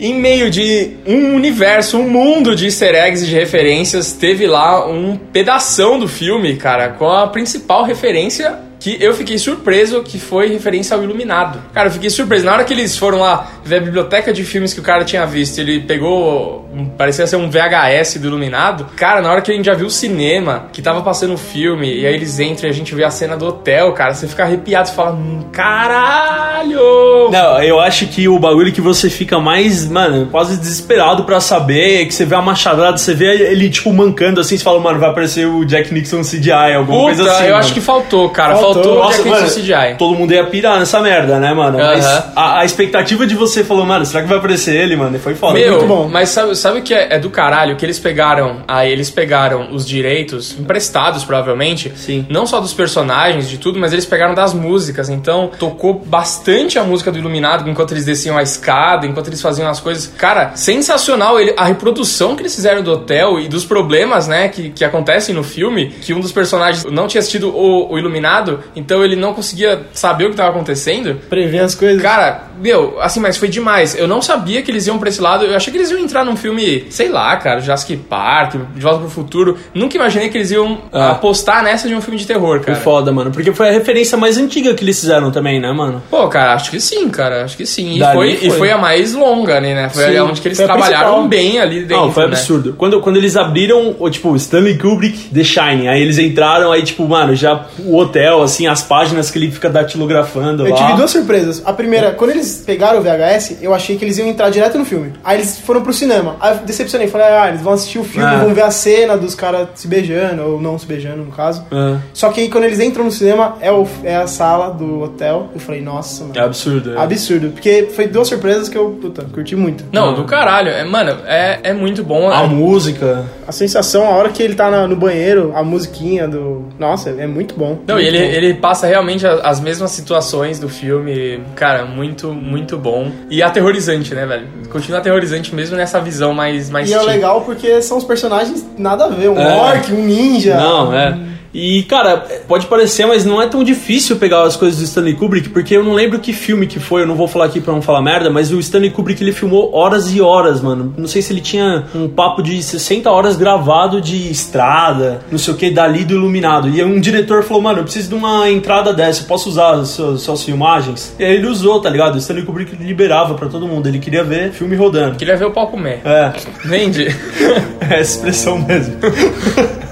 [0.00, 4.88] Em meio de um universo, um mundo de easter eggs e de referências, teve lá
[4.90, 10.48] um pedação do filme, cara, com a principal referência que eu fiquei surpreso que foi
[10.48, 11.60] referência ao Iluminado.
[11.72, 12.44] Cara, eu fiquei surpreso.
[12.44, 15.24] Na hora que eles foram lá ver a biblioteca de filmes que o cara tinha
[15.24, 16.68] visto, ele pegou,
[16.98, 18.86] parecia ser um VHS do Iluminado.
[18.96, 21.94] Cara, na hora que a gente já viu o cinema, que tava passando o filme,
[22.00, 24.42] e aí eles entram e a gente vê a cena do hotel, cara, você fica
[24.42, 27.30] arrepiado e fala, "Hum, caralho!
[27.30, 32.02] Não, eu acho que o bagulho que você fica mais, mano, quase desesperado pra saber,
[32.02, 34.98] é que você vê a machadada, você vê ele, tipo, mancando assim, você fala, mano,
[34.98, 37.42] vai aparecer o Jack Nixon CGI, alguma Puta, coisa assim.
[37.44, 37.56] eu mano.
[37.58, 38.54] acho que faltou, cara.
[38.56, 38.71] Faltou.
[38.74, 39.96] Faltou, Nossa, mano, CGI.
[39.98, 41.78] todo mundo ia pirar nessa merda, né, mano?
[41.78, 42.32] Mas Aham.
[42.36, 45.18] a, a expectativa de você falou, mano, será que vai aparecer ele, mano?
[45.18, 45.54] Foi foda.
[45.54, 46.08] Meu, muito bom.
[46.08, 47.76] mas sabe, sabe o que é, é do caralho?
[47.76, 52.26] Que eles pegaram, aí eles pegaram os direitos, emprestados provavelmente, Sim.
[52.28, 55.08] não só dos personagens, de tudo, mas eles pegaram das músicas.
[55.08, 59.68] Então, tocou bastante a música do Iluminado enquanto eles desciam a escada, enquanto eles faziam
[59.68, 60.12] as coisas.
[60.16, 64.70] Cara, sensacional ele, a reprodução que eles fizeram do hotel e dos problemas, né, que,
[64.70, 69.04] que acontecem no filme, que um dos personagens não tinha assistido o, o Iluminado, então
[69.04, 71.16] ele não conseguia saber o que estava acontecendo.
[71.28, 72.00] Prever as coisas.
[72.02, 73.94] Cara, meu, assim, mas foi demais.
[73.96, 75.44] Eu não sabia que eles iam pra esse lado.
[75.44, 79.00] Eu achei que eles iam entrar num filme, sei lá, cara, Jurassic Park, De Volta
[79.00, 79.56] pro Futuro.
[79.74, 81.10] Nunca imaginei que eles iam Ah.
[81.12, 82.78] apostar nessa de um filme de terror, Foi cara.
[82.78, 83.30] foda, mano.
[83.30, 86.02] Porque foi a referência mais antiga que eles fizeram também, né, mano?
[86.10, 87.96] Pô, cara, acho que sim, cara, acho que sim.
[87.96, 88.46] E Dali foi, foi.
[88.48, 89.74] e foi a mais longa, né?
[89.74, 89.88] né?
[89.88, 91.28] Foi Sim, onde que eles trabalharam principal.
[91.28, 91.96] bem ali dentro.
[92.04, 92.28] Não, foi né?
[92.30, 92.74] absurdo.
[92.76, 97.06] Quando, quando eles abriram, o, tipo, Stanley Kubrick, The Shining, aí eles entraram, aí, tipo,
[97.08, 99.68] mano, já o hotel, assim, as páginas que ele fica
[100.02, 100.76] datilografando Eu lá.
[100.76, 101.62] tive duas surpresas.
[101.64, 104.84] A primeira, quando eles pegaram o VHS, eu achei que eles iam entrar direto no
[104.84, 105.12] filme.
[105.24, 106.36] Aí eles foram pro cinema.
[106.40, 107.08] Aí eu decepcionei.
[107.08, 108.38] Falei, ah, eles vão assistir o filme, É.
[108.38, 111.64] vão ver a cena dos caras se beijando, ou não se beijando, no caso.
[111.70, 111.98] É.
[112.12, 115.48] Só que aí quando eles entram no cinema, é, o, é a sala do hotel.
[115.54, 116.34] Eu falei, nossa, mano.
[116.38, 116.94] É absurdo.
[116.94, 116.98] é.
[117.00, 117.50] Absurdo.
[117.50, 119.84] Porque foi duas surpresas que eu, puta, curti muito.
[119.92, 120.68] Não, do caralho.
[120.70, 122.30] É, mano, é, é muito bom.
[122.30, 123.24] A É- música.
[123.46, 126.64] A sensação, a hora que ele tá na- no banheiro, a musiquinha do.
[126.78, 127.78] Nossa, é muito bom.
[127.86, 128.32] Não, e Muito ele, bom.
[128.32, 131.42] ele passa realmente as mesmas situações do filme.
[131.54, 133.10] Cara, muito, muito bom.
[133.30, 134.46] E aterrorizante, né, velho?
[134.70, 139.04] Continua aterrorizante mesmo nessa visão mais, mais E é legal porque são os personagens nada
[139.04, 139.28] a ver.
[139.28, 139.56] Um É.
[139.56, 140.56] orc, um ninja.
[140.56, 141.18] Não, é.
[141.54, 145.50] E, cara, pode parecer, mas não é tão difícil pegar as coisas do Stanley Kubrick,
[145.50, 147.82] porque eu não lembro que filme que foi, eu não vou falar aqui pra não
[147.82, 150.94] falar merda, mas o Stanley Kubrick ele filmou horas e horas, mano.
[150.96, 155.52] Não sei se ele tinha um papo de 60 horas gravado de estrada, não sei
[155.52, 156.68] o que, dali do iluminado.
[156.68, 159.88] E um diretor falou, mano, eu preciso de uma entrada dessa, eu posso usar as
[159.90, 161.14] suas, suas filmagens?
[161.18, 162.14] E aí ele usou, tá ligado?
[162.14, 165.16] O Stanley Kubrick liberava pra todo mundo, ele queria ver filme rodando.
[165.16, 166.00] Queria ver o pau comer.
[166.04, 166.32] É,
[166.64, 167.08] Entende?
[167.80, 168.96] é essa expressão mesmo.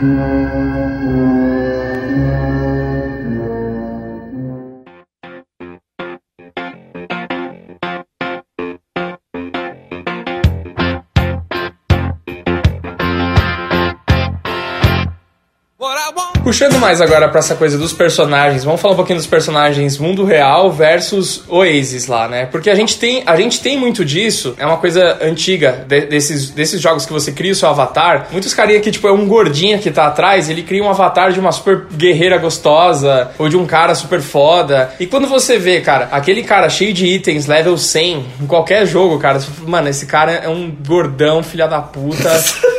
[0.00, 1.57] 嗯。
[16.42, 20.70] Puxando mais agora pra essa coisa dos personagens, vamos falar um pouquinho dos personagens mundo real
[20.72, 22.46] versus Oasis lá, né?
[22.46, 26.50] Porque a gente tem, a gente tem muito disso, é uma coisa antiga de- desses,
[26.50, 28.28] desses jogos que você cria o seu avatar.
[28.32, 31.40] Muitos carinha que, tipo, é um gordinho que tá atrás, ele cria um avatar de
[31.40, 34.92] uma super guerreira gostosa ou de um cara super foda.
[34.98, 39.18] E quando você vê, cara, aquele cara cheio de itens, level 100, em qualquer jogo,
[39.18, 42.28] cara, você fala, mano, esse cara é um gordão, filha da puta.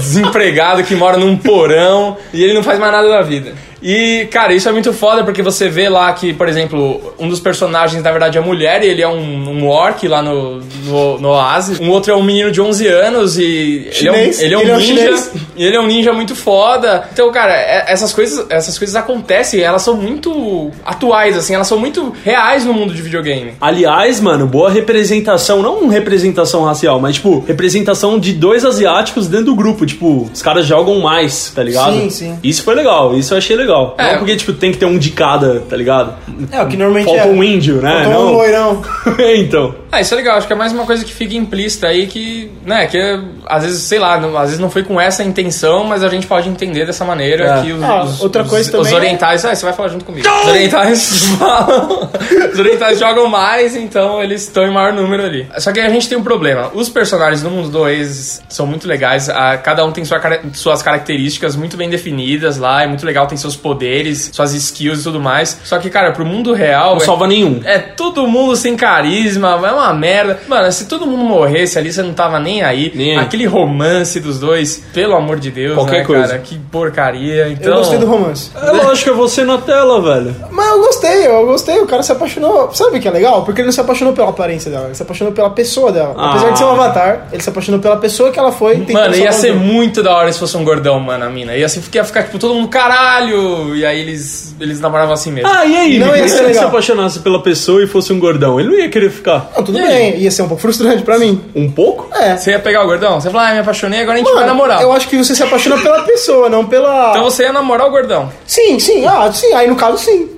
[0.00, 3.52] desempregado que mora num porão e ele não faz mais nada da vida.
[3.82, 7.40] E, cara, isso é muito foda porque você vê lá que, por exemplo, um dos
[7.40, 11.28] personagens na verdade é mulher e ele é um, um orc lá no, no, no
[11.30, 11.80] Oasis.
[11.80, 14.76] Um outro é um menino de 11 anos e Chinês, ele é um, ele é
[14.76, 15.30] um ele é um ninja.
[15.56, 17.08] E ele é um ninja muito foda.
[17.10, 21.78] Então, cara, é- essas coisas, essas coisas acontecem, elas são muito atuais, assim, elas são
[21.78, 23.54] muito reais no mundo de videogame.
[23.62, 29.54] Aliás, mano, boa representação, não representação racial, mas tipo, representação de dois asiáticos dentro do
[29.54, 29.86] grupo.
[29.90, 31.92] Tipo, os caras jogam mais, tá ligado?
[31.92, 32.38] Sim, sim.
[32.42, 33.94] Isso foi legal, isso eu achei legal.
[33.98, 34.12] É.
[34.12, 36.14] Não porque, tipo, tem que ter um de cada, tá ligado?
[36.50, 37.26] É, o que normalmente Falta é.
[37.26, 38.04] um índio, né?
[38.04, 38.82] Faltou um loirão.
[39.36, 39.74] então.
[39.92, 42.50] Ah, isso é legal, acho que é mais uma coisa que fica implícita aí que,
[42.64, 45.82] né, que é, às vezes, sei lá, não- às vezes não foi com essa intenção,
[45.84, 47.62] mas a gente pode entender dessa maneira É.
[47.62, 49.88] que os, Ah, os- outra os- coisa os também é- orientais, ah, você vai falar
[49.88, 50.28] junto comigo.
[50.28, 52.08] Os orientais falam,
[52.52, 55.48] os orientais jogam mais, então eles estão em maior número ali.
[55.58, 58.86] Só que a gente tem um problema, os personagens do mundo do Oasis são muito
[58.86, 60.20] legais, a- cada um tem sua
[60.52, 65.02] suas características muito bem definidas lá, é muito legal, tem seus poderes, suas skills e
[65.02, 65.58] tudo mais.
[65.64, 66.94] Só que, cara, pro mundo real...
[66.94, 67.60] Não é- salva nenhum.
[67.64, 70.38] é todo mundo sem carisma, é uma merda.
[70.48, 72.92] Mano, se todo mundo morresse ali, você não tava nem aí.
[72.94, 73.24] Nem aí.
[73.24, 76.28] Aquele romance dos dois, pelo amor de Deus, Qualquer né, coisa.
[76.28, 76.38] cara?
[76.40, 77.48] Que porcaria.
[77.48, 78.50] Então, Eu gostei do romance.
[78.54, 80.34] É lógico, é você na tela, velho.
[80.50, 81.78] Mas eu gostei, eu gostei.
[81.80, 82.72] O cara se apaixonou.
[82.72, 83.44] Sabe o que é legal?
[83.44, 86.14] Porque ele não se apaixonou pela aparência dela, ele se apaixonou pela pessoa dela.
[86.16, 86.30] Ah.
[86.30, 88.76] Apesar de ser um avatar, ele se apaixonou pela pessoa que ela foi.
[88.90, 89.60] Mano, ia ser jogo.
[89.64, 91.56] muito da hora se fosse um gordão, mano, a mina.
[91.56, 93.74] Ia, ser, ia ficar, tipo, todo mundo, caralho!
[93.76, 95.48] E aí eles, eles namoravam assim mesmo.
[95.50, 95.98] Ah, e aí?
[95.98, 96.68] Não Não ia ser se ele se legal.
[96.68, 98.58] apaixonasse pela pessoa e fosse um gordão.
[98.60, 99.50] Ele não ia querer ficar.
[99.56, 101.40] Não, tudo E bem, ia ser um pouco frustrante pra mim.
[101.54, 102.08] Um pouco?
[102.14, 102.36] É.
[102.36, 103.20] Você ia pegar o gordão?
[103.20, 104.82] Você ia falar, ah, me apaixonei, agora a gente vai Mano, namorar.
[104.82, 107.10] eu acho que você se apaixona pela pessoa, não pela.
[107.10, 108.30] Então você ia namorar o gordão.
[108.46, 110.28] Sim, sim, ah, sim, aí no caso sim.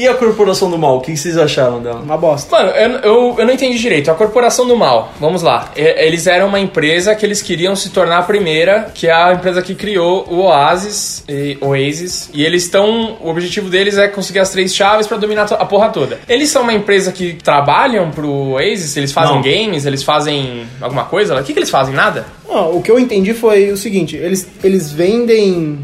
[0.00, 0.96] E a Corporação do Mal?
[0.96, 2.00] O que vocês acharam dela?
[2.00, 2.56] Uma bosta.
[2.56, 4.10] Mano, eu, eu, eu não entendi direito.
[4.10, 5.70] A Corporação do Mal, vamos lá.
[5.76, 9.32] E- Eles eram uma empresa que eles queriam se tornar a primeira, que é a
[9.34, 12.30] empresa que criou o Oasis, e, Oasis.
[12.32, 13.18] E eles estão.
[13.20, 16.18] O objetivo deles é conseguir as três chaves pra dominar a porra toda.
[16.26, 18.96] Eles são uma empresa que trabalham pro Oasis?
[18.96, 19.42] Eles fazem Não.
[19.42, 19.84] games?
[19.84, 21.38] Eles fazem alguma coisa?
[21.38, 21.94] O que, que eles fazem?
[21.94, 22.24] Nada?
[22.48, 25.78] Não, o que eu entendi foi o seguinte: eles, eles vendem.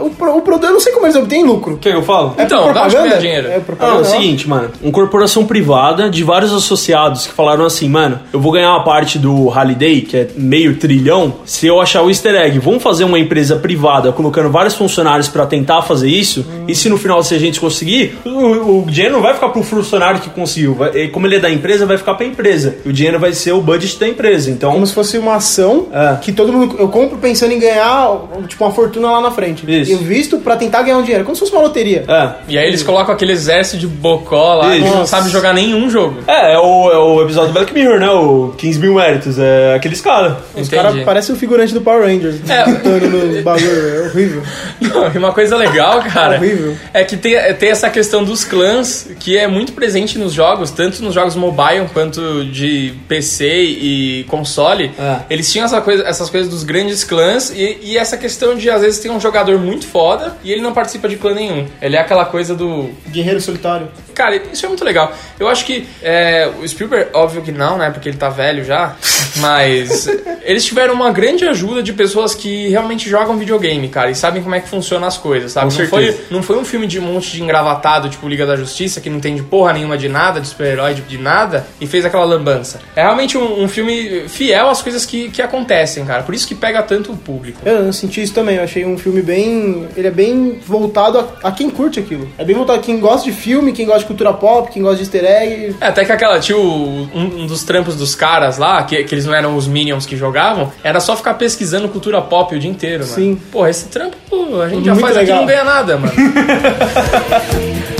[0.00, 1.76] O, pro- o produto, eu não sei como eles obtêm lucro.
[1.76, 2.34] Quer que eu falo?
[2.38, 3.02] É Então, dá propaganda?
[3.08, 3.48] ganhar dinheiro?
[3.48, 3.98] É Ah, propaganda.
[3.98, 4.70] é o seguinte, mano.
[4.82, 9.18] Uma corporação privada de vários associados que falaram assim, mano, eu vou ganhar uma parte
[9.18, 12.58] do Holiday, que é meio trilhão, se eu achar o easter egg.
[12.58, 16.46] Vamos fazer uma empresa privada colocando vários funcionários pra tentar fazer isso.
[16.66, 19.62] E se no final, se a gente conseguir, o, o dinheiro não vai ficar pro
[19.62, 20.74] funcionário que conseguiu.
[20.74, 22.76] Vai- e como ele é da empresa, vai ficar pra empresa.
[22.82, 24.50] E o dinheiro vai ser o budget da empresa.
[24.50, 26.16] Então, Como se fosse uma ação É.
[26.22, 26.76] que todo mundo.
[26.78, 28.10] Eu compro pensando em ganhar,
[28.48, 29.65] tipo, uma fortuna lá na frente.
[29.66, 29.92] Isso.
[29.92, 31.24] Eu visto pra tentar ganhar um dinheiro.
[31.24, 32.04] Como se fosse uma loteria.
[32.08, 32.26] é.
[32.48, 34.94] E aí eles colocam aquele exército de bocó lá que Isso.
[34.94, 36.18] não sabe jogar nenhum jogo.
[36.26, 38.10] É, é o, é o episódio do Black Mirror, né?
[38.10, 39.38] O 15 mil méritos.
[39.38, 40.34] É aqueles caras.
[40.54, 42.36] Os caras parecem o figurante do Power Rangers.
[42.48, 42.64] É.
[42.64, 43.96] Gritando no bagulho.
[43.96, 44.42] É horrível.
[44.80, 46.76] Não, e uma coisa legal, cara, Horrível.
[46.92, 51.02] é que tem, tem essa questão dos clãs que é muito presente nos jogos, tanto
[51.02, 54.90] nos jogos mobile quanto de PC e console.
[54.98, 55.16] É.
[55.30, 58.82] Eles tinham essa coisa, essas coisas dos grandes clãs e, e essa questão de às
[58.82, 61.66] vezes tem um jogador muito foda e ele não participa de clã nenhum.
[61.80, 63.88] Ele é aquela coisa do Guerreiro solitário.
[64.16, 65.12] Cara, isso é muito legal.
[65.38, 67.90] Eu acho que é, o Spielberg, óbvio que não, né?
[67.90, 68.96] Porque ele tá velho já.
[69.36, 70.08] Mas
[70.42, 74.54] eles tiveram uma grande ajuda de pessoas que realmente jogam videogame, cara, e sabem como
[74.54, 75.74] é que funciona as coisas, sabe?
[75.74, 78.56] Com Não foi, não foi um filme de um monte de engravatado, tipo Liga da
[78.56, 82.04] Justiça, que não entende porra nenhuma de nada, de super-herói, de, de nada, e fez
[82.04, 82.80] aquela lambança.
[82.94, 86.22] É realmente um, um filme fiel às coisas que, que acontecem, cara.
[86.22, 87.60] Por isso que pega tanto o público.
[87.64, 88.56] Eu senti isso também.
[88.56, 89.86] Eu achei um filme bem.
[89.96, 92.28] Ele é bem voltado a, a quem curte aquilo.
[92.38, 94.96] É bem voltado a quem gosta de filme, quem gosta de cultura pop, quem gosta
[94.96, 95.76] de easter egg.
[95.80, 99.14] É, até que aquela, tinha o- um, um dos trampos dos caras lá, que, que
[99.14, 102.70] eles não eram os Minions que jogavam, era só ficar pesquisando cultura pop o dia
[102.70, 103.14] inteiro, mano.
[103.14, 103.40] Sim.
[103.52, 105.22] Porra, esse trampo, pô, a gente já Muito faz legal.
[105.22, 106.12] aqui e não ganha nada, mano.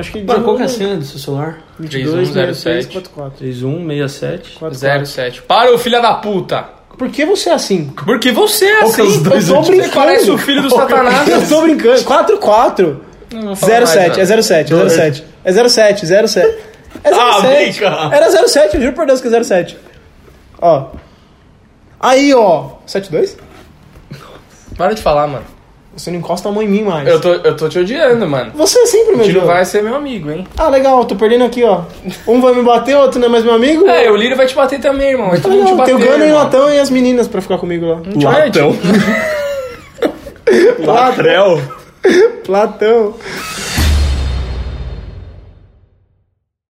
[0.00, 0.22] acho que.
[0.22, 1.58] Mano, qual que é a senha do seu celular?
[1.78, 2.86] 22, 3107.
[2.88, 3.38] 44.
[3.38, 5.06] 3167.
[5.06, 5.42] 07.
[5.42, 6.80] Para o filho da puta!
[6.98, 7.86] Por que você é assim?
[8.04, 9.02] Porque você é Qual é assim.
[9.02, 9.88] os dois eu tô brincando.
[9.88, 11.28] Você parece o filho do satanás.
[11.28, 12.04] Eu tô brincando.
[12.04, 13.04] 44.
[13.32, 14.20] Não vou falar mais, 07, não.
[14.20, 15.24] é 07, é 07.
[15.44, 16.06] É 07, 07.
[16.06, 16.56] É 07.
[17.04, 18.16] Ah, brinca.
[18.16, 19.78] Era 07, eu juro por Deus que é 07.
[20.60, 20.88] Ó.
[21.98, 22.72] Aí, ó.
[22.86, 23.38] 72?
[24.76, 25.44] Para de falar, mano.
[25.96, 27.06] Você não encosta a mão em mim mais.
[27.08, 28.52] Eu tô, eu tô te odiando, mano.
[28.54, 29.46] Você sempre me O Tino odiou.
[29.54, 30.46] vai ser meu amigo, hein?
[30.56, 31.82] Ah, legal, tô perdendo aqui, ó.
[32.28, 33.86] Um vai me bater, outro não é mais meu amigo.
[33.88, 35.30] É, o Lírio vai te bater também, irmão.
[35.30, 36.34] Vai Tá todo mundo te legal, tem bater, o Gano e o.
[36.36, 38.00] Latão e as meninas pra ficar comigo lá.
[38.22, 38.76] Latão.
[40.84, 41.60] Latrel.
[42.44, 43.14] Platão.